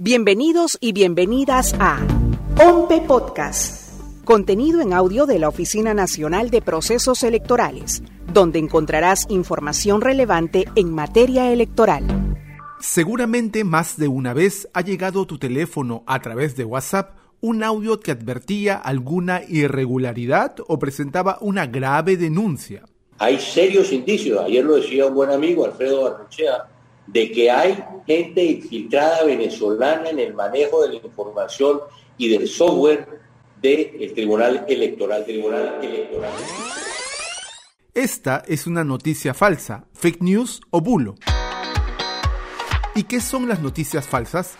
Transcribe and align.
Bienvenidos 0.00 0.78
y 0.80 0.92
bienvenidas 0.92 1.74
a 1.80 1.98
OMPE 2.56 3.00
Podcast, 3.00 4.00
contenido 4.22 4.80
en 4.80 4.92
audio 4.92 5.26
de 5.26 5.40
la 5.40 5.48
Oficina 5.48 5.92
Nacional 5.92 6.50
de 6.50 6.62
Procesos 6.62 7.24
Electorales, 7.24 8.04
donde 8.32 8.60
encontrarás 8.60 9.26
información 9.28 10.00
relevante 10.00 10.66
en 10.76 10.94
materia 10.94 11.50
electoral. 11.50 12.04
Seguramente 12.78 13.64
más 13.64 13.96
de 13.96 14.06
una 14.06 14.34
vez 14.34 14.68
ha 14.72 14.82
llegado 14.82 15.22
a 15.22 15.26
tu 15.26 15.36
teléfono 15.36 16.04
a 16.06 16.22
través 16.22 16.54
de 16.54 16.64
WhatsApp 16.64 17.16
un 17.40 17.64
audio 17.64 17.98
que 17.98 18.12
advertía 18.12 18.76
alguna 18.76 19.42
irregularidad 19.48 20.54
o 20.68 20.78
presentaba 20.78 21.38
una 21.40 21.66
grave 21.66 22.16
denuncia. 22.16 22.84
Hay 23.18 23.40
serios 23.40 23.90
indicios, 23.92 24.40
ayer 24.44 24.64
lo 24.64 24.76
decía 24.76 25.06
un 25.06 25.14
buen 25.14 25.30
amigo, 25.30 25.64
Alfredo 25.64 26.04
Barruchea, 26.04 26.68
de 27.12 27.32
que 27.32 27.50
hay 27.50 27.82
gente 28.06 28.44
infiltrada 28.44 29.24
venezolana 29.24 30.10
en 30.10 30.18
el 30.18 30.34
manejo 30.34 30.82
de 30.82 30.88
la 30.88 30.94
información 30.96 31.80
y 32.18 32.28
del 32.28 32.48
software 32.48 33.20
del 33.60 34.12
Tribunal 34.14 34.66
Electoral. 34.68 35.24
Esta 37.94 38.44
es 38.46 38.66
una 38.66 38.84
noticia 38.84 39.34
falsa, 39.34 39.86
fake 39.94 40.22
news 40.22 40.60
o 40.70 40.80
bulo. 40.80 41.16
¿Y 42.94 43.04
qué 43.04 43.20
son 43.20 43.48
las 43.48 43.60
noticias 43.60 44.06
falsas? 44.06 44.56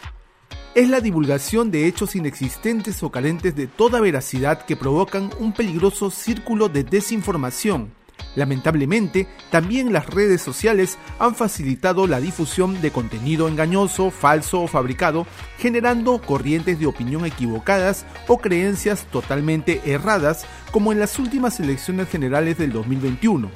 Es 0.75 0.89
la 0.89 1.01
divulgación 1.01 1.71
de 1.71 1.87
hechos 1.87 2.17
inexistentes 2.17 3.03
o 3.03 3.11
carentes 3.11 3.55
de 3.57 3.67
toda 3.67 4.01
veracidad 4.01 4.65
que 4.65 4.77
provocan 4.77 5.31
un 5.39 5.53
peligroso 5.53 6.11
círculo 6.11 6.69
de 6.69 6.85
desinformación 6.85 7.98
Lamentablemente, 8.39 9.27
también 9.51 9.93
las 9.93 10.07
redes 10.07 10.41
sociales 10.41 10.97
han 11.19 11.35
facilitado 11.35 12.07
la 12.07 12.21
difusión 12.21 12.81
de 12.81 12.93
contenido 12.93 13.49
engañoso, 13.49 14.13
falso 14.13 14.61
o 14.61 14.69
fabricado, 14.69 15.27
generando 15.59 16.21
corrientes 16.21 16.79
de 16.79 16.87
opinión 16.87 17.27
equivocadas 17.27 18.07
o 18.29 18.39
creencias 18.39 19.07
totalmente 19.11 19.83
erradas, 19.87 20.47
como 20.71 20.93
en 20.93 21.01
las 21.01 21.19
últimas 21.19 21.59
elecciones 21.59 22.09
generales 22.11 22.57
del 22.59 22.71
2021. 22.71 23.51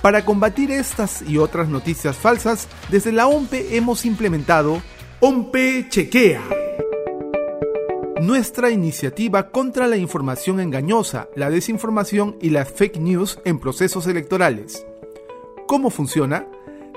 Para 0.00 0.24
combatir 0.24 0.70
estas 0.70 1.22
y 1.22 1.36
otras 1.38 1.68
noticias 1.68 2.16
falsas, 2.16 2.68
desde 2.88 3.10
la 3.10 3.26
OMPE 3.26 3.76
hemos 3.76 4.06
implementado 4.06 4.80
OMPE 5.18 5.88
Chequea 5.88 6.69
nuestra 8.20 8.70
iniciativa 8.70 9.50
contra 9.50 9.86
la 9.86 9.96
información 9.96 10.60
engañosa, 10.60 11.28
la 11.36 11.48
desinformación 11.48 12.36
y 12.40 12.50
las 12.50 12.70
fake 12.70 12.98
news 12.98 13.38
en 13.46 13.58
procesos 13.58 14.06
electorales. 14.06 14.84
¿Cómo 15.66 15.88
funciona? 15.88 16.46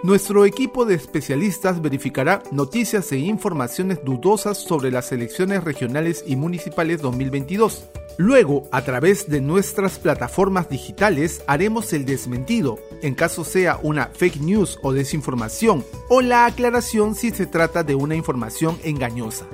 Nuestro 0.04 0.44
equipo 0.44 0.84
de 0.84 0.96
especialistas 0.96 1.82
verificará 1.82 2.44
noticias 2.52 3.10
e 3.14 3.20
informaciones 3.20 4.04
dudosas 4.04 4.58
sobre 4.58 4.92
las 4.92 5.14
elecciones 5.14 5.64
regionales 5.64 6.26
y 6.28 6.36
municipales 6.36 7.02
2022. 7.02 7.86
Luego, 8.18 8.68
a 8.74 8.82
través 8.82 9.30
de 9.30 9.40
nuestras 9.40 10.00
plataformas 10.00 10.68
digitales, 10.68 11.42
haremos 11.48 11.94
el 11.94 12.04
desmentido, 12.04 12.80
en 13.02 13.16
caso 13.16 13.46
sea 13.46 13.80
una 13.82 14.08
fake 14.08 14.42
news 14.42 14.78
o 14.84 14.92
desinformación, 14.92 15.86
o 16.10 16.20
la 16.20 16.46
aclaración 16.46 17.16
si 17.16 17.32
se 17.32 17.48
trata 17.48 17.84
de 17.84 17.96
una 17.96 18.16
información 18.16 18.78
engañosa. 18.84 19.46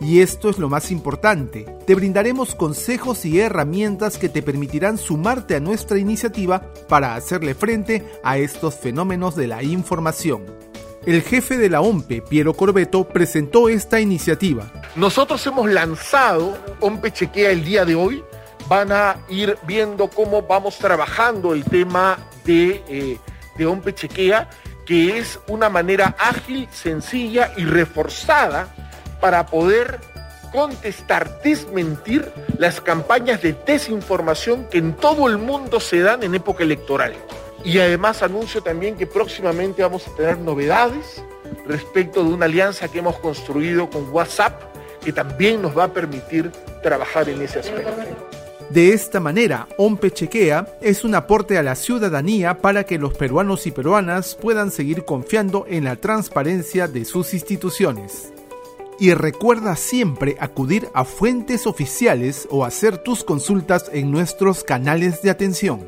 Y 0.00 0.20
esto 0.20 0.48
es 0.48 0.58
lo 0.58 0.68
más 0.68 0.92
importante, 0.92 1.66
te 1.84 1.96
brindaremos 1.96 2.54
consejos 2.54 3.24
y 3.24 3.40
herramientas 3.40 4.16
que 4.16 4.28
te 4.28 4.42
permitirán 4.42 4.96
sumarte 4.96 5.56
a 5.56 5.60
nuestra 5.60 5.98
iniciativa 5.98 6.72
para 6.88 7.16
hacerle 7.16 7.54
frente 7.54 8.08
a 8.22 8.38
estos 8.38 8.76
fenómenos 8.76 9.34
de 9.34 9.48
la 9.48 9.64
información. 9.64 10.46
El 11.04 11.22
jefe 11.22 11.56
de 11.56 11.68
la 11.68 11.80
OMPE, 11.80 12.22
Piero 12.22 12.54
Corbeto, 12.54 13.08
presentó 13.08 13.68
esta 13.68 13.98
iniciativa. 13.98 14.70
Nosotros 14.94 15.44
hemos 15.48 15.68
lanzado 15.68 16.56
OMPE 16.80 17.12
Chequea 17.12 17.50
el 17.50 17.64
día 17.64 17.84
de 17.84 17.96
hoy. 17.96 18.22
Van 18.68 18.92
a 18.92 19.16
ir 19.28 19.58
viendo 19.66 20.08
cómo 20.08 20.42
vamos 20.42 20.78
trabajando 20.78 21.54
el 21.54 21.64
tema 21.64 22.18
de, 22.44 22.84
eh, 22.88 23.18
de 23.56 23.66
OMPE 23.66 23.94
Chequea, 23.94 24.50
que 24.84 25.18
es 25.18 25.40
una 25.48 25.68
manera 25.68 26.14
ágil, 26.18 26.68
sencilla 26.70 27.52
y 27.56 27.64
reforzada 27.64 28.87
para 29.20 29.46
poder 29.46 29.98
contestar, 30.52 31.40
desmentir 31.42 32.30
las 32.58 32.80
campañas 32.80 33.42
de 33.42 33.54
desinformación 33.66 34.66
que 34.70 34.78
en 34.78 34.94
todo 34.94 35.28
el 35.28 35.38
mundo 35.38 35.80
se 35.80 36.00
dan 36.00 36.22
en 36.22 36.34
época 36.34 36.64
electoral. 36.64 37.14
Y 37.64 37.78
además 37.78 38.22
anuncio 38.22 38.62
también 38.62 38.96
que 38.96 39.06
próximamente 39.06 39.82
vamos 39.82 40.06
a 40.06 40.14
tener 40.14 40.38
novedades 40.38 41.22
respecto 41.66 42.22
de 42.22 42.32
una 42.32 42.46
alianza 42.46 42.88
que 42.88 43.00
hemos 43.00 43.18
construido 43.18 43.90
con 43.90 44.10
WhatsApp 44.10 44.62
que 45.04 45.12
también 45.12 45.62
nos 45.62 45.76
va 45.76 45.84
a 45.84 45.92
permitir 45.92 46.50
trabajar 46.82 47.28
en 47.28 47.42
ese 47.42 47.60
aspecto. 47.60 47.90
De 48.70 48.92
esta 48.92 49.18
manera, 49.18 49.66
OMPE 49.78 50.10
Chequea 50.10 50.66
es 50.82 51.02
un 51.04 51.14
aporte 51.14 51.56
a 51.56 51.62
la 51.62 51.74
ciudadanía 51.74 52.58
para 52.58 52.84
que 52.84 52.98
los 52.98 53.14
peruanos 53.14 53.66
y 53.66 53.70
peruanas 53.70 54.34
puedan 54.34 54.70
seguir 54.70 55.04
confiando 55.04 55.64
en 55.68 55.84
la 55.84 55.96
transparencia 55.96 56.86
de 56.86 57.06
sus 57.06 57.32
instituciones 57.32 58.32
y 58.98 59.14
recuerda 59.14 59.76
siempre 59.76 60.36
acudir 60.40 60.88
a 60.94 61.04
fuentes 61.04 61.66
oficiales 61.66 62.48
o 62.50 62.64
hacer 62.64 62.98
tus 62.98 63.24
consultas 63.24 63.90
en 63.92 64.10
nuestros 64.10 64.64
canales 64.64 65.22
de 65.22 65.30
atención. 65.30 65.86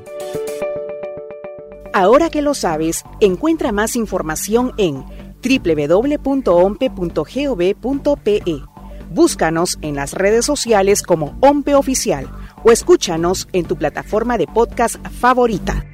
Ahora 1.92 2.30
que 2.30 2.40
lo 2.40 2.54
sabes, 2.54 3.04
encuentra 3.20 3.72
más 3.72 3.96
información 3.96 4.72
en 4.76 5.04
www.ompe.gov.pe. 5.42 6.62
Búscanos 9.10 9.76
en 9.82 9.96
las 9.96 10.12
redes 10.12 10.44
sociales 10.44 11.02
como 11.02 11.36
OMPE 11.40 11.74
Oficial 11.74 12.30
o 12.62 12.70
escúchanos 12.70 13.48
en 13.52 13.64
tu 13.64 13.74
plataforma 13.76 14.38
de 14.38 14.46
podcast 14.46 15.04
favorita. 15.08 15.89